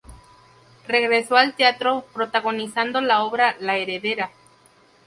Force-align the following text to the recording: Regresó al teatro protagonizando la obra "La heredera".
Regresó 0.87 1.37
al 1.37 1.53
teatro 1.53 2.07
protagonizando 2.11 3.01
la 3.01 3.23
obra 3.23 3.55
"La 3.59 3.77
heredera". 3.77 4.31